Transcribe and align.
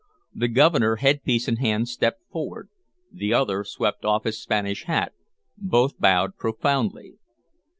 The 0.33 0.47
Governor, 0.47 0.95
headpiece 0.95 1.47
in 1.47 1.57
hand, 1.57 1.87
stepped 1.87 2.23
forward; 2.31 2.69
the 3.13 3.35
other 3.35 3.63
swept 3.63 4.03
off 4.03 4.23
his 4.23 4.41
Spanish 4.41 4.85
hat; 4.85 5.13
both 5.59 5.99
bowed 5.99 6.37
profoundly. 6.37 7.19